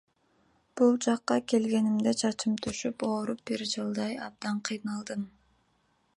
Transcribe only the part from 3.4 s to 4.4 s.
бир жылдай